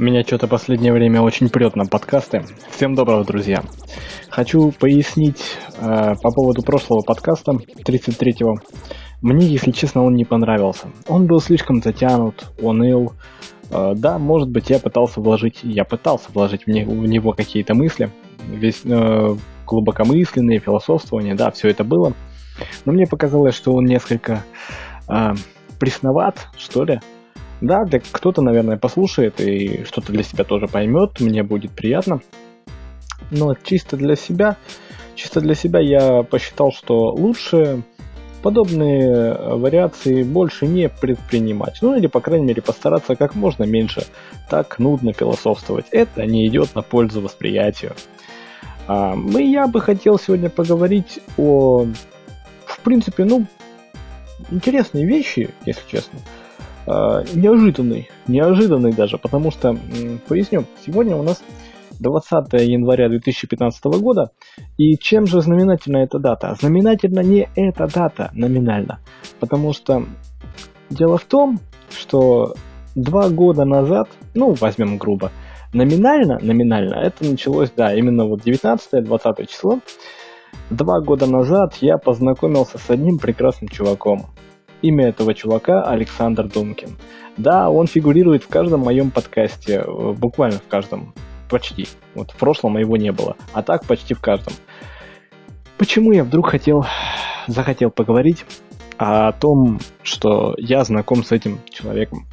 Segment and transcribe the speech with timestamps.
[0.00, 2.42] Меня что-то последнее время очень прет на подкасты.
[2.70, 3.62] Всем доброго, друзья.
[4.30, 8.54] Хочу пояснить э, по поводу прошлого подкаста, 33-го.
[9.20, 10.86] Мне, если честно, он не понравился.
[11.06, 13.12] Он был слишком затянут, уныл.
[13.70, 17.74] Э, да, может быть, я пытался вложить, я пытался вложить в, не, в него какие-то
[17.74, 18.08] мысли,
[18.48, 19.36] весь э,
[19.66, 22.14] глубокомысленные, философствования, да, все это было.
[22.86, 24.44] Но мне показалось, что он несколько
[25.10, 25.34] э,
[25.78, 27.00] пресноват, что ли,
[27.60, 32.20] да, да кто-то, наверное, послушает и что-то для себя тоже поймет, мне будет приятно.
[33.30, 34.56] Но чисто для себя,
[35.14, 37.82] чисто для себя я посчитал, что лучше
[38.42, 41.78] подобные вариации больше не предпринимать.
[41.82, 44.06] Ну или, по крайней мере, постараться как можно меньше
[44.48, 45.86] так нудно философствовать.
[45.90, 47.94] Это не идет на пользу восприятию.
[48.88, 51.86] А, и я бы хотел сегодня поговорить о,
[52.64, 53.46] в принципе, ну,
[54.50, 56.18] интересные вещи, если честно.
[56.92, 59.78] А, неожиданный, неожиданный даже, потому что,
[60.26, 61.40] поясню, сегодня у нас
[62.00, 64.32] 20 января 2015 года,
[64.76, 66.56] и чем же знаменательна эта дата?
[66.60, 68.98] Знаменательна не эта дата номинально,
[69.38, 70.04] потому что
[70.88, 71.60] дело в том,
[71.96, 72.54] что
[72.96, 75.30] два года назад, ну, возьмем грубо,
[75.72, 79.78] номинально, номинально, это началось, да, именно вот 19-20 число,
[80.70, 84.26] два года назад я познакомился с одним прекрасным чуваком.
[84.82, 86.96] Имя этого чувака Александр Думкин.
[87.36, 91.14] Да, он фигурирует в каждом моем подкасте, э, буквально в каждом,
[91.48, 91.86] почти.
[92.14, 94.54] Вот в прошлом его не было, а так почти в каждом.
[95.76, 96.86] Почему я вдруг хотел,
[97.46, 98.44] захотел поговорить
[98.98, 102.26] о том, что я знаком с этим человеком?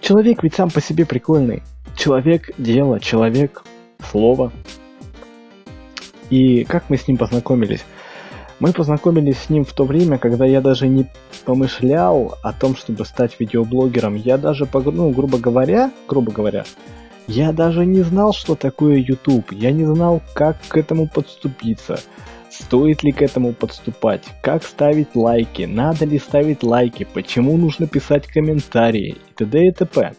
[0.00, 1.62] Человек ведь сам по себе прикольный.
[1.96, 3.64] Человек– дело, человек–
[4.10, 4.52] слово.
[6.30, 7.84] И как мы с ним познакомились?
[8.60, 11.06] Мы познакомились с ним в то время, когда я даже не
[11.44, 14.16] помышлял о том, чтобы стать видеоблогером.
[14.16, 16.64] Я даже, ну, грубо говоря, грубо говоря,
[17.28, 19.52] я даже не знал, что такое YouTube.
[19.52, 22.00] Я не знал, как к этому подступиться.
[22.50, 24.24] Стоит ли к этому подступать?
[24.42, 25.62] Как ставить лайки?
[25.62, 27.06] Надо ли ставить лайки?
[27.12, 29.18] Почему нужно писать комментарии?
[29.30, 29.68] И т.д.
[29.68, 30.14] и т.п.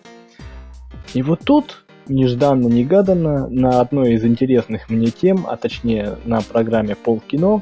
[1.14, 7.62] И вот тут нежданно-негаданно на одной из интересных мне тем, а точнее на программе Полкино,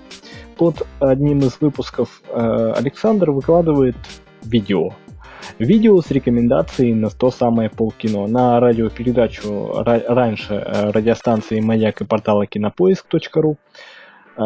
[0.58, 3.96] под одним из выпусков э, Александр выкладывает
[4.44, 4.94] видео.
[5.59, 8.28] Видео с рекомендацией на то самое полкино.
[8.28, 13.57] На радиопередачу раньше э, радиостанции «Маяк» и портала кинопоиск.ру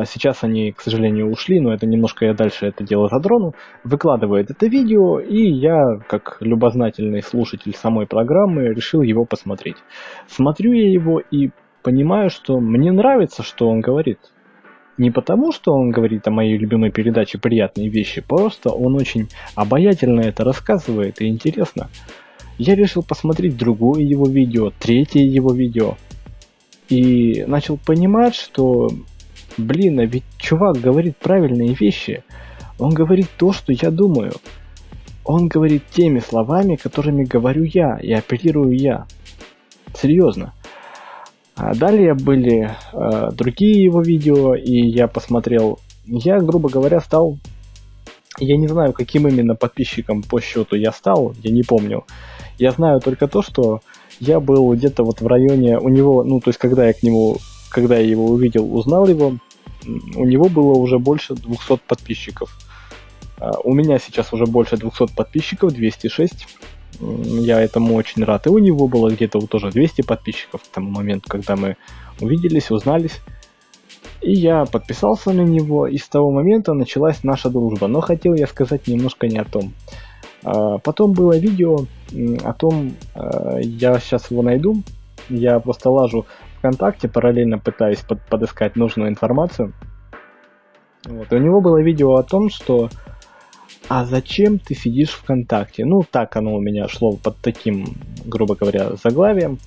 [0.06, 3.54] сейчас они, к сожалению, ушли, но это немножко я дальше это дело затрону.
[3.84, 9.78] Выкладывает это видео, и я, как любознательный слушатель самой программы, решил его посмотреть.
[10.28, 11.50] Смотрю я его и
[11.84, 14.20] понимаю, что мне нравится, что он говорит.
[14.98, 20.22] Не потому, что он говорит о моей любимой передаче приятные вещи, просто он очень обаятельно
[20.22, 21.90] это рассказывает и интересно.
[22.58, 25.96] Я решил посмотреть другое его видео, третье его видео.
[26.90, 28.90] И начал понимать, что
[29.58, 32.24] Блин, а ведь чувак говорит правильные вещи.
[32.80, 34.34] Он говорит то, что я думаю.
[35.24, 39.06] Он говорит теми словами, которыми говорю я и апеллирую я.
[39.94, 40.54] Серьезно.
[41.56, 45.80] А далее были э, другие его видео, и я посмотрел.
[46.06, 47.38] Я, грубо говоря, стал.
[48.40, 52.06] Я не знаю, каким именно подписчиком по счету я стал, я не помню.
[52.58, 53.82] Я знаю только то, что
[54.20, 57.38] я был где-то вот в районе у него, ну, то есть, когда я к нему
[57.72, 59.38] когда я его увидел, узнал его,
[60.16, 62.56] у него было уже больше 200 подписчиков.
[63.40, 66.48] А, у меня сейчас уже больше 200 подписчиков, 206.
[67.00, 68.46] Я этому очень рад.
[68.46, 71.78] И у него было где-то вот тоже 200 подписчиков к тому моменту, когда мы
[72.20, 73.20] увиделись, узнались.
[74.22, 77.88] И я подписался на него, и с того момента началась наша дружба.
[77.88, 79.74] Но хотел я сказать немножко не о том.
[80.44, 81.86] А, потом было видео
[82.44, 84.84] о том, а, я сейчас его найду,
[85.30, 86.26] я просто лажу
[86.62, 89.74] ВКонтакте, параллельно пытаясь под, подыскать нужную информацию.
[91.06, 91.34] Вот.
[91.34, 92.90] И у него было видео о том, что
[93.90, 95.86] а зачем ты сидишь ВКонтакте?
[95.86, 97.88] Ну, так оно у меня шло под таким,
[98.24, 99.58] грубо говоря, заглавием.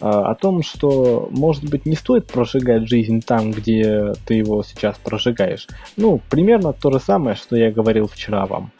[0.00, 4.96] А, о том, что, может быть, не стоит прожигать жизнь там, где ты его сейчас
[4.98, 5.68] прожигаешь.
[5.96, 8.72] Ну, примерно то же самое, что я говорил вчера вам.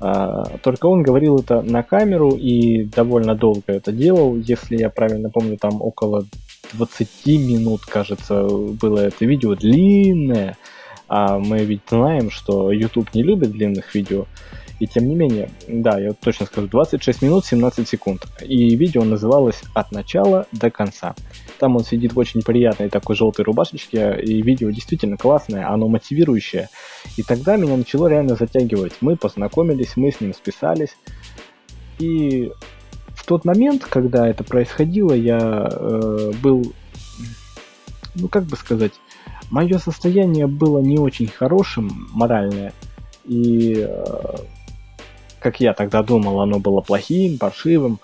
[0.00, 4.36] А, только он говорил это на камеру и довольно долго это делал.
[4.36, 6.24] Если я правильно помню, там около
[6.72, 10.56] 20 минут, кажется, было это видео длинное.
[11.06, 14.26] А мы ведь знаем, что YouTube не любит длинных видео.
[14.80, 18.26] И тем не менее, да, я точно скажу, 26 минут 17 секунд.
[18.42, 21.14] И видео называлось «От начала до конца».
[21.58, 26.68] Там он сидит в очень приятной такой желтой рубашечке, и видео действительно классное, оно мотивирующее.
[27.16, 28.94] И тогда меня начало реально затягивать.
[29.00, 30.96] Мы познакомились, мы с ним списались.
[32.00, 32.50] И
[33.24, 36.74] в тот момент, когда это происходило, я э, был,
[38.14, 38.92] ну как бы сказать,
[39.50, 42.74] мое состояние было не очень хорошим, моральное.
[43.24, 44.34] И, э,
[45.40, 47.98] как я тогда думал, оно было плохим, паршивым.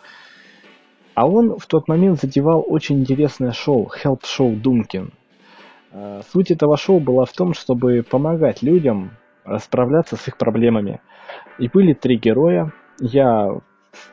[1.13, 5.13] А он в тот момент затевал очень интересное шоу, Help Show Думкин.
[5.93, 9.11] Э, суть этого шоу была в том, чтобы помогать людям
[9.45, 11.03] расправляться с их проблемами.
[11.59, 12.73] И были три героя.
[13.01, 13.61] Я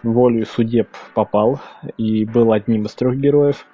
[0.04, 1.60] волю судеб попал
[1.98, 3.66] и был одним из трех героев.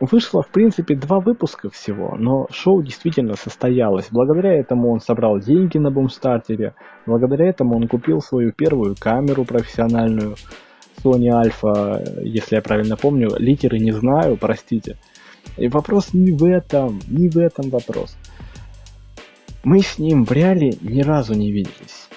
[0.00, 4.08] Вышло, в принципе, два выпуска всего, но шоу действительно состоялось.
[4.10, 6.74] Благодаря этому он собрал деньги на бумстартере,
[7.04, 10.36] благодаря этому он купил свою первую камеру профессиональную,
[11.02, 14.96] Sony Alpha, если я правильно помню, литеры не знаю, простите.
[15.56, 18.16] И вопрос не в этом, не в этом вопрос.
[19.64, 22.09] Мы с ним в реале ни разу не виделись.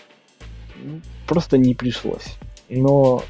[1.27, 2.37] Просто не пришлось.
[2.69, 3.23] Но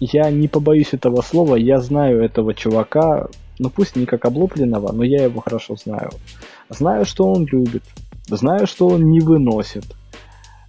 [0.00, 3.28] я не побоюсь этого слова, я знаю этого чувака
[3.58, 6.10] ну пусть не как облупленного, но я его хорошо знаю.
[6.68, 7.82] Знаю, что он любит,
[8.26, 9.84] знаю, что он не выносит,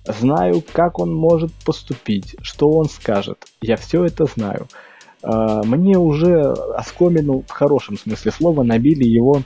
[0.05, 3.45] знаю, как он может поступить, что он скажет.
[3.61, 4.67] Я все это знаю.
[5.23, 9.41] А, мне уже оскомину в хорошем смысле слова набили его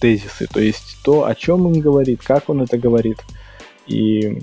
[0.00, 3.18] тезисы, то есть то, о чем он говорит, как он это говорит.
[3.86, 4.42] И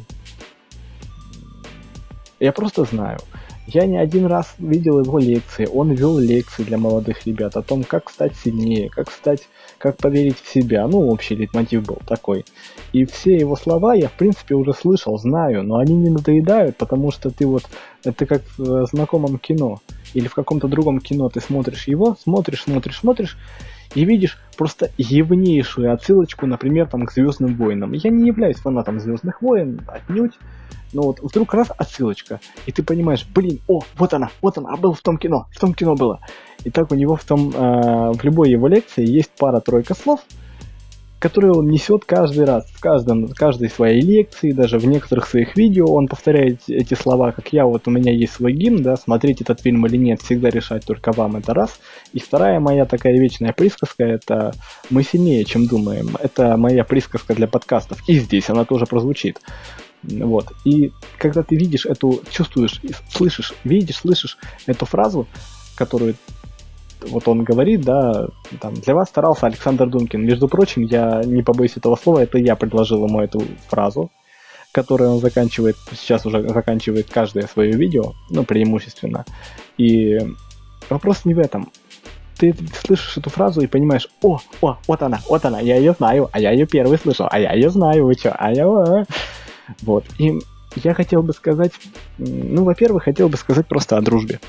[2.44, 3.20] я просто знаю.
[3.68, 5.66] Я не один раз видел его лекции.
[5.66, 9.48] Он вел лекции для молодых ребят о том, как стать сильнее, как стать,
[9.78, 10.86] как поверить в себя.
[10.86, 12.44] Ну, общий лейтмотив был такой.
[12.92, 17.12] И все его слова я, в принципе, уже слышал, знаю, но они не надоедают, потому
[17.12, 17.64] что ты вот,
[18.04, 19.80] это как в знакомом кино
[20.14, 23.38] или в каком-то другом кино ты смотришь его, смотришь, смотришь, смотришь,
[23.96, 27.94] и видишь просто явнейшую отсылочку, например, там, к Звездным войнам.
[27.94, 30.34] Я не являюсь фанатом Звездных войн, отнюдь,
[30.94, 34.78] но вот вдруг раз отсылочка, и ты понимаешь, блин, о, вот она, вот она, а
[34.78, 36.20] был в том кино, в том кино было.
[36.64, 40.22] И так у него в том, э, в любой его лекции есть пара-тройка слов,
[41.24, 45.86] которые он несет каждый раз, в каждом, каждой своей лекции, даже в некоторых своих видео
[45.86, 49.62] он повторяет эти слова, как я, вот у меня есть свой гимн, да, смотреть этот
[49.62, 51.80] фильм или нет, всегда решать только вам, это раз.
[52.12, 54.54] И вторая моя такая вечная присказка, это
[54.90, 56.18] «Мы сильнее, чем думаем».
[56.20, 59.40] Это моя присказка для подкастов, и здесь она тоже прозвучит.
[60.04, 60.52] Вот.
[60.66, 65.26] И когда ты видишь эту, чувствуешь, слышишь, видишь, слышишь эту фразу,
[65.78, 66.16] которую
[67.08, 68.28] вот он говорит, да,
[68.60, 70.26] там, для вас старался Александр Думкин.
[70.26, 74.12] Между прочим, я не побоюсь этого слова, это я предложил ему эту фразу,
[74.72, 79.26] которую он заканчивает, сейчас уже заканчивает каждое свое видео, ну, преимущественно.
[79.78, 80.20] И
[80.90, 81.72] вопрос не в этом.
[82.38, 86.30] Ты слышишь эту фразу и понимаешь, о, о, вот она, вот она, я ее знаю,
[86.32, 89.06] а я ее первый слышал, а я ее знаю, вы что, а я...
[89.82, 90.40] Вот, и
[90.84, 91.72] я хотел бы сказать,
[92.18, 94.40] ну, во-первых, хотел бы сказать просто о дружбе.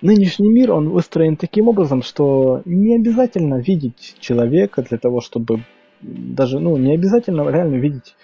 [0.00, 5.64] Нынешний мир, он выстроен таким образом, что не обязательно видеть человека для того, чтобы
[6.00, 8.14] даже, ну, не обязательно реально видеть,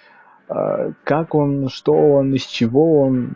[0.47, 3.35] а, как он, что он, из чего он,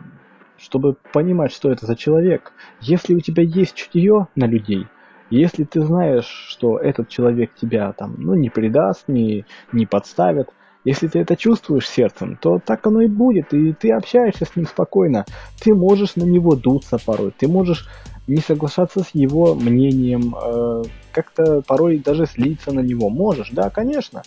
[0.56, 2.52] чтобы понимать, что это за человек.
[2.80, 4.86] Если у тебя есть чутье на людей,
[5.28, 10.48] если ты знаешь, что этот человек тебя там, ну, не предаст, не, не подставит,
[10.84, 14.66] если ты это чувствуешь сердцем, то так оно и будет, и ты общаешься с ним
[14.66, 15.26] спокойно.
[15.60, 17.88] Ты можешь на него дуться порой, ты можешь
[18.26, 20.82] не соглашаться с его мнением, э,
[21.12, 23.10] как-то порой даже слиться на него.
[23.10, 24.22] Можешь, да, конечно.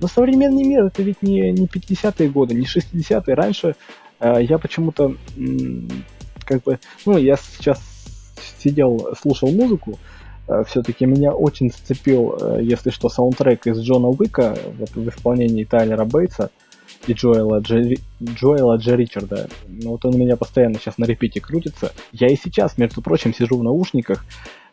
[0.00, 3.34] Но современный мир это ведь не, не 50-е годы, не 60-е.
[3.34, 3.76] Раньше
[4.20, 5.14] э, я почему-то
[6.44, 7.80] как бы, ну, я сейчас
[8.58, 9.98] сидел, слушал музыку,
[10.66, 16.04] все-таки меня очень зацепил, э, если что, саундтрек из Джона Уика вот, в исполнении Тайлера
[16.04, 16.50] Бейтса
[17.06, 19.48] и Джоэла Джи, Джоэла Джи Ричарда.
[19.66, 21.92] Ну вот он у меня постоянно сейчас на репите крутится.
[22.12, 24.24] Я и сейчас, между прочим, сижу в наушниках.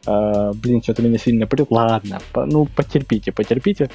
[0.05, 1.67] Э, блин, что-то меня сильно прет.
[1.69, 3.89] Ладно, по, ну потерпите, потерпите.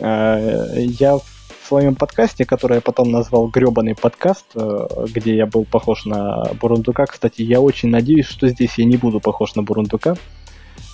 [0.00, 1.24] Э, я в
[1.66, 7.06] своем подкасте, который я потом назвал гребаный подкаст, э, где я был похож на Бурундука.
[7.06, 10.16] Кстати, я очень надеюсь, что здесь я не буду похож на Бурундука.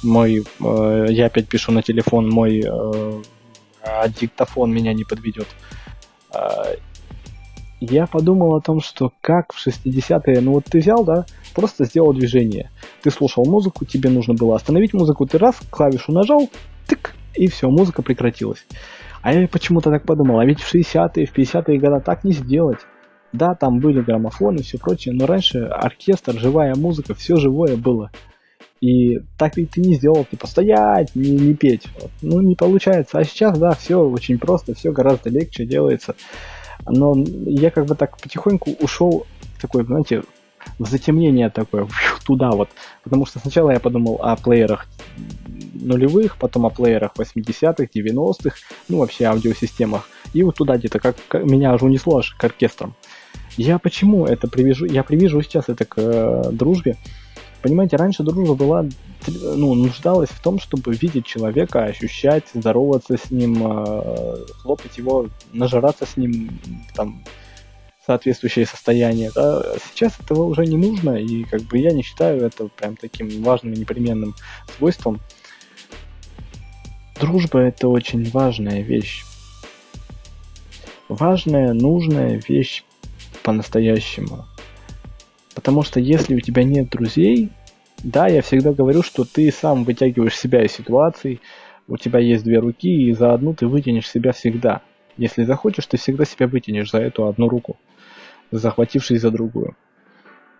[0.02, 3.22] Мой, э, я опять пишу на телефон, мой э,
[4.20, 5.48] диктофон меня не подведет.
[6.32, 6.76] Э,
[7.80, 12.12] я подумал о том, что как в 60-е, ну вот ты взял, да, просто сделал
[12.12, 12.70] движение.
[13.02, 16.50] Ты слушал музыку, тебе нужно было остановить музыку, ты раз, клавишу нажал,
[16.86, 18.66] тык, и все, музыка прекратилась.
[19.22, 22.78] А я почему-то так подумал, а ведь в 60-е, в 50-е годы так не сделать.
[23.32, 28.10] Да, там были граммофоны и все прочее, но раньше оркестр, живая музыка, все живое было.
[28.80, 31.86] И так ведь ты не сделал, типа стоять, не, не петь.
[32.00, 32.10] Вот.
[32.22, 33.18] Ну, не получается.
[33.18, 36.14] А сейчас, да, все очень просто, все гораздо легче делается
[36.86, 37.14] но
[37.46, 39.26] я как бы так потихоньку ушел
[39.60, 40.22] такой, знаете,
[40.78, 41.88] в затемнение такое,
[42.26, 42.68] туда вот.
[43.02, 44.86] Потому что сначала я подумал о плеерах
[45.74, 48.56] нулевых, потом о плеерах 80-х, 90-х,
[48.88, 50.08] ну вообще аудиосистемах.
[50.34, 52.94] И вот туда где-то, как, как меня аж унесло аж к оркестрам.
[53.56, 54.84] Я почему это привяжу?
[54.84, 56.96] Я привяжу сейчас это к э, дружбе.
[57.62, 58.86] Понимаете, раньше дружба была,
[59.26, 66.06] ну, нуждалась в том, чтобы видеть человека, ощущать, здороваться с ним, э, хлопать его, нажираться
[66.06, 66.60] с ним,
[66.94, 67.24] там,
[68.08, 69.30] соответствующее состояние.
[69.34, 69.62] Да?
[69.90, 73.74] Сейчас этого уже не нужно, и как бы я не считаю это прям таким важным
[73.74, 74.34] и непременным
[74.76, 75.20] свойством.
[77.20, 79.24] Дружба это очень важная вещь.
[81.08, 82.84] Важная, нужная вещь
[83.42, 84.46] по-настоящему.
[85.58, 87.50] Потому что если у тебя нет друзей,
[88.04, 91.40] да, я всегда говорю, что ты сам вытягиваешь себя из ситуаций,
[91.88, 94.82] у тебя есть две руки, и за одну ты вытянешь себя всегда.
[95.16, 97.76] Если захочешь, ты всегда себя вытянешь за эту одну руку,
[98.52, 99.74] захватившись за другую.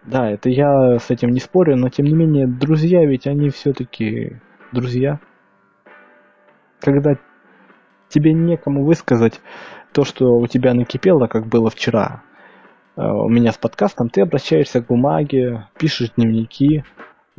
[0.05, 4.40] Да, это я с этим не спорю, но тем не менее, друзья ведь они все-таки
[4.73, 5.21] друзья.
[6.81, 7.17] Когда
[8.09, 9.40] тебе некому высказать
[9.93, 12.25] то, что у тебя накипело, как было вчера,
[13.02, 16.85] у меня с подкастом, ты обращаешься к бумаге, пишешь дневники,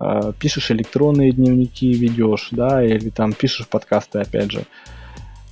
[0.02, 4.64] э, пишешь электронные дневники, ведешь, да, или там пишешь подкасты, опять же,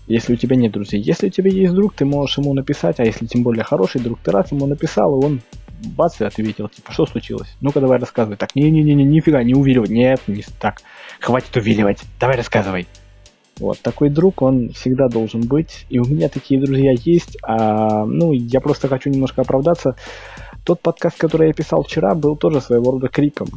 [0.08, 1.02] если у тебя нет друзей.
[1.02, 4.20] Если у тебя есть друг, ты можешь ему написать, а если тем более хороший друг,
[4.24, 5.42] ты раз ему написал, и он
[5.96, 7.56] бац, и ответил, типа, что случилось?
[7.60, 8.38] Ну-ка, давай рассказывай.
[8.38, 9.90] Так, не-не-не, нифига, не увиливай.
[9.90, 10.82] Нет, не так.
[11.20, 12.02] Хватит увиливать.
[12.20, 12.88] Давай рассказывай.
[13.60, 15.86] Вот, такой друг, он всегда должен быть.
[15.90, 17.38] И у меня такие друзья есть.
[17.44, 19.96] А, ну, я просто хочу немножко оправдаться.
[20.64, 23.48] Тот подкаст, который я писал вчера, был тоже своего рода криком.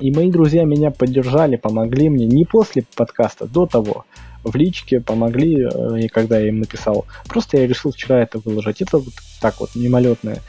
[0.00, 4.04] И мои друзья меня поддержали, помогли мне не после подкаста, до того.
[4.44, 7.06] В личке помогли, э, и когда я им написал.
[7.28, 8.80] Просто я решил вчера это выложить.
[8.80, 10.40] Это вот так вот мимолетное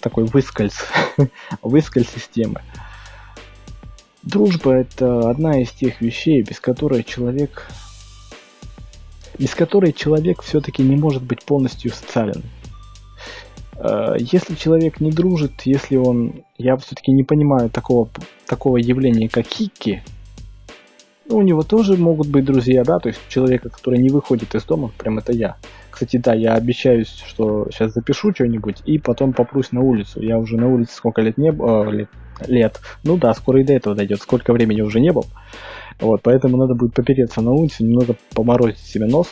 [0.00, 0.74] такой выскольз,
[1.62, 2.60] выскольз системы.
[4.28, 7.66] Дружба это одна из тех вещей, без которой человек
[9.38, 12.42] без которой человек все-таки не может быть полностью социален.
[13.76, 16.42] Э, если человек не дружит, если он...
[16.58, 18.10] Я все-таки не понимаю такого,
[18.46, 20.02] такого явления, как хикки.
[21.26, 24.64] Ну, у него тоже могут быть друзья, да, то есть человека, который не выходит из
[24.64, 25.56] дома, прям это я.
[25.90, 30.20] Кстати, да, я обещаюсь, что сейчас запишу что-нибудь и потом попрусь на улицу.
[30.20, 32.10] Я уже на улице сколько лет не э, лет,
[32.46, 32.80] лет.
[33.04, 34.20] Ну да, скоро и до этого дойдет.
[34.20, 35.26] Сколько времени уже не был.
[36.00, 39.28] Вот, поэтому надо будет попереться на улицу, немного поморозить себе нос.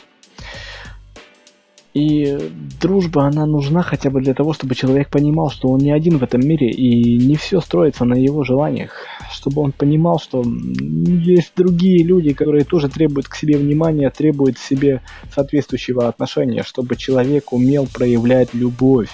[1.97, 2.37] И
[2.79, 6.23] дружба, она нужна хотя бы для того, чтобы человек понимал, что он не один в
[6.23, 9.07] этом мире, и не все строится на его желаниях.
[9.33, 14.61] Чтобы он понимал, что есть другие люди, которые тоже требуют к себе внимания, требуют к
[14.61, 15.01] себе
[15.35, 19.09] соответствующего отношения, чтобы человек умел проявлять любовь.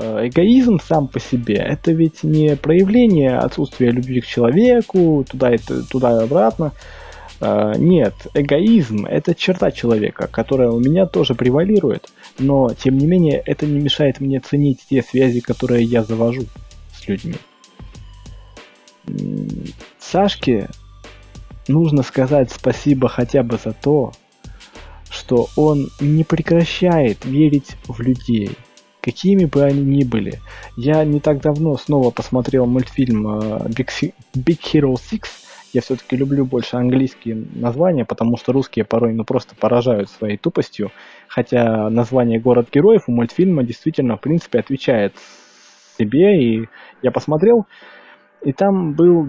[0.00, 5.58] Э, эгоизм сам по себе это ведь не проявление отсутствия любви к человеку, туда и
[5.58, 6.72] туда и обратно.
[7.40, 13.40] Uh, нет, эгоизм– это черта человека, которая у меня тоже превалирует, но, тем не менее,
[13.46, 16.46] это не мешает мне ценить те связи, которые я завожу
[16.92, 17.36] с людьми.
[20.00, 20.68] Сашке
[21.68, 24.12] нужно сказать спасибо хотя бы за то,
[25.08, 28.50] что он не прекращает верить в людей,
[29.00, 30.40] какими бы они ни были.
[30.76, 35.24] Я не так давно снова посмотрел мультфильм uh, Big, Big Hero 6,
[35.72, 40.90] я все-таки люблю больше английские названия, потому что русские порой ну просто поражают своей тупостью.
[41.28, 45.14] Хотя название «Город героев» у мультфильма действительно, в принципе, отвечает
[45.98, 46.42] себе.
[46.42, 46.68] И
[47.02, 47.66] я посмотрел,
[48.42, 49.28] и там был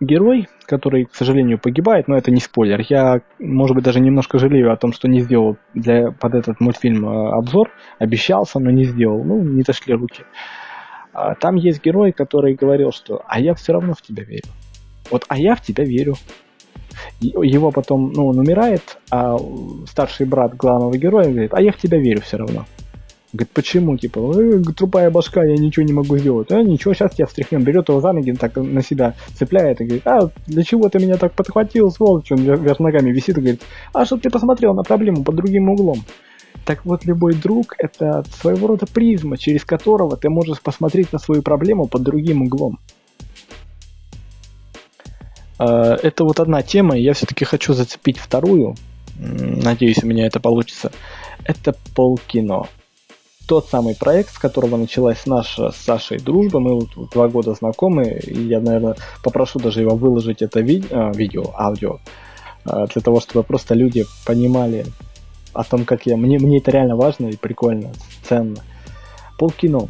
[0.00, 2.80] герой, который, к сожалению, погибает, но это не спойлер.
[2.88, 7.06] Я, может быть, даже немножко жалею о том, что не сделал для, под этот мультфильм
[7.06, 7.70] э, обзор.
[7.98, 9.22] Обещался, но не сделал.
[9.22, 10.24] Ну, не дошли руки.
[11.12, 14.48] А, там есть герой, который говорил, что «а я все равно в тебя верю».
[15.10, 16.14] Вот, а я в тебя верю.
[17.20, 19.36] Его потом, ну, он умирает, а
[19.86, 22.64] старший брат главного героя говорит, а я в тебя верю все равно.
[23.32, 23.96] Говорит, почему?
[23.96, 26.50] Типа, э, трупая башка, я ничего не могу сделать.
[26.50, 27.62] А ничего, сейчас тебя встряхнем.
[27.62, 31.16] Берет его за ноги, так на себя цепляет и говорит, а для чего ты меня
[31.16, 32.32] так подхватил, сволочь?
[32.32, 36.02] Он вверх ногами висит и говорит, а чтобы ты посмотрел на проблему под другим углом.
[36.64, 41.42] Так вот, любой друг– это своего рода призма, через которого ты можешь посмотреть на свою
[41.42, 42.78] проблему под другим углом.
[45.58, 48.74] А, это вот одна тема, и я все-таки хочу зацепить вторую.
[49.16, 50.90] Надеюсь, у меня это получится.
[51.44, 52.66] Это полкино.
[53.50, 56.60] Тот самый проект, с которого началась наша с Сашей дружба.
[56.60, 61.10] Мы вот два года знакомы, и я, наверное, попрошу даже его выложить это ви- а,
[61.10, 61.98] видео, аудио,
[62.64, 64.86] а, для того, чтобы просто люди понимали,
[65.52, 66.16] о том, как я...
[66.16, 67.90] Мне, мне это реально важно и прикольно,
[68.22, 68.62] ценно.
[69.36, 69.88] Полкино.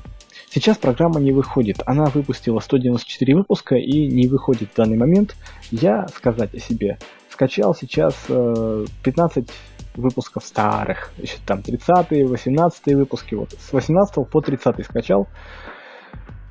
[0.51, 1.83] Сейчас программа не выходит.
[1.85, 5.37] Она выпустила 194 выпуска и не выходит в данный момент.
[5.71, 6.99] Я, сказать о себе,
[7.29, 9.51] скачал сейчас э, 15
[9.95, 11.13] выпусков старых.
[11.19, 13.35] Еще там 30-е, 18 выпуски.
[13.35, 15.29] Вот с 18 по 30 скачал.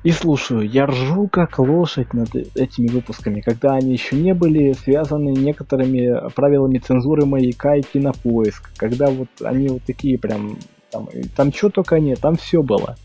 [0.02, 5.28] И слушаю, я ржу как лошадь над этими выпусками, когда они еще не были связаны
[5.28, 10.56] некоторыми правилами цензуры маяка и кинопоиск, когда вот они вот такие прям,
[10.90, 11.06] там,
[11.36, 12.96] там что только нет, там все было.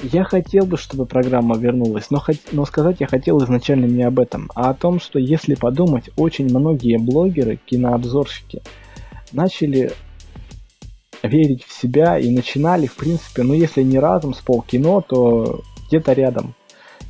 [0.00, 2.36] Я хотел бы, чтобы программа вернулась, но, хот...
[2.52, 6.44] но сказать я хотел изначально не об этом, а о том, что если подумать, очень
[6.44, 8.62] многие блогеры, кинообзорщики
[9.32, 9.92] начали
[11.22, 16.12] верить в себя и начинали, в принципе, ну если не разом с полкино, то где-то
[16.12, 16.54] рядом.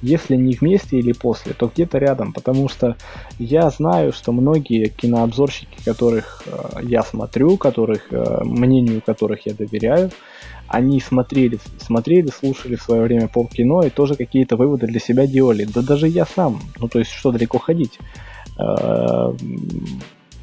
[0.01, 2.97] Если не вместе или после, то где-то рядом, потому что
[3.41, 10.13] я знаю, что многие кинообзорщики, которых э, я смотрю, которых, э, мнению которых я доверяю,
[10.69, 15.65] они смотрели, смотрели, слушали в свое время полкино и тоже какие-то выводы для себя делали.
[15.65, 17.99] Да даже я сам, ну то есть что далеко ходить.
[18.57, 19.33] Э,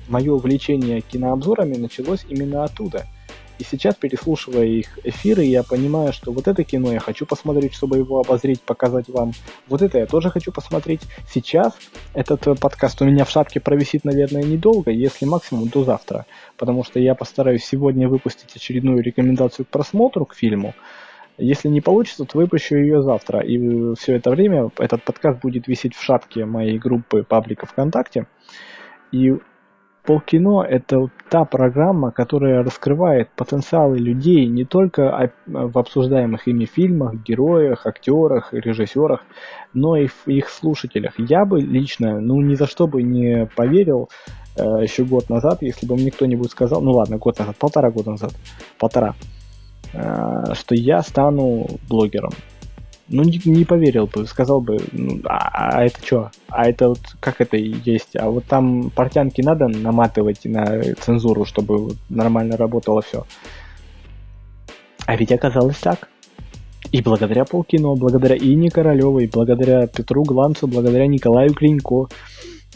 [0.07, 3.05] Мое увлечение кинообзорами началось именно оттуда.
[3.57, 7.97] И сейчас, переслушивая их эфиры, я понимаю, что вот это кино я хочу посмотреть, чтобы
[7.97, 9.31] его обозреть, показать вам.
[9.67, 11.01] Вот это я тоже хочу посмотреть.
[11.31, 11.73] Сейчас
[12.13, 16.25] этот э, подкаст у меня в шапке провисит, наверное, недолго, если максимум до завтра.
[16.57, 20.73] Потому что я постараюсь сегодня выпустить очередную рекомендацию к просмотру к фильму.
[21.37, 23.39] Если не получится, то выпущу ее завтра.
[23.39, 28.27] И все это время этот подкаст будет висеть в шапке моей группы паблика ВКонтакте.
[29.13, 29.33] И
[30.05, 37.87] Полкино– это та программа, которая раскрывает потенциалы людей не только в обсуждаемых ими фильмах, героях,
[37.87, 39.23] актерах, режиссерах,
[39.73, 41.13] но и в их слушателях.
[41.17, 44.09] Я бы лично, ну, ни за что бы не поверил
[44.57, 48.11] э, еще год назад, если бы мне кто-нибудь сказал, ну ладно, год назад, полтора года
[48.11, 48.31] назад,
[48.77, 49.15] полтора,
[49.93, 52.31] э, что я стану блогером
[53.07, 56.31] ну, не, не поверил бы, сказал бы, ну, а, а это что?
[56.47, 58.15] А это вот как это есть?
[58.15, 63.25] А вот там портянки надо наматывать на цензуру, чтобы нормально работало все.
[65.05, 66.09] А ведь оказалось так.
[66.91, 72.07] И благодаря Полкино, благодаря Ине Королевой, благодаря Петру Гланцу, благодаря Николаю Клинько.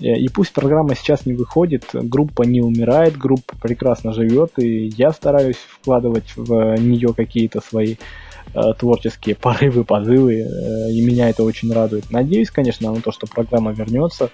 [0.02, 5.12] Э, и пусть программа сейчас не выходит, группа не умирает, группа прекрасно живет, и я
[5.12, 7.96] стараюсь вкладывать в нее какие-то свои
[8.54, 12.10] творческие порывы, позывы, э, и меня это очень радует.
[12.12, 14.30] Надеюсь, конечно, на то, что программа вернется,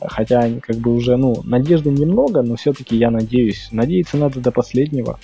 [0.00, 3.68] хотя как бы уже, ну, надежды немного, но все-таки я надеюсь.
[3.72, 5.18] Надеяться надо до последнего.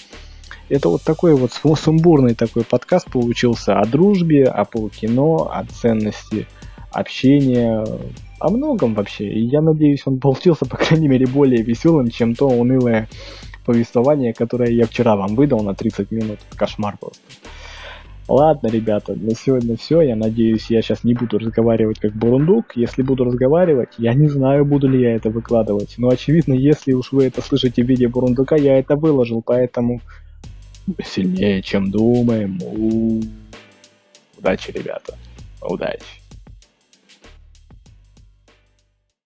[0.68, 6.46] Это вот такой вот сумбурный такой подкаст получился о дружбе, о полукино, о ценности
[6.90, 7.84] общения,
[8.40, 9.28] о многом вообще.
[9.28, 13.08] И я надеюсь, он получился, по крайней мере, более веселым, чем то унылое
[13.66, 16.38] повествование, которое я вчера вам выдал на 30 минут.
[16.56, 17.20] Кошмар просто.
[18.26, 20.00] Ладно, ребята, на сегодня все.
[20.00, 22.74] Я надеюсь, я сейчас не буду разговаривать как бурундук.
[22.74, 25.94] Если буду разговаривать, я не знаю, буду ли я это выкладывать.
[25.98, 30.00] Но очевидно, если уж вы это слышите в виде бурундука, я это выложил, поэтому
[31.04, 32.58] сильнее, чем думаем.
[32.62, 33.22] У-у-у.
[34.38, 35.16] Удачи, ребята.
[35.60, 36.23] Удачи.